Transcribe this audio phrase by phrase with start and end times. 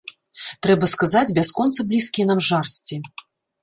[0.67, 2.95] Трэба сказаць, бясконца блізкія нам жарсці.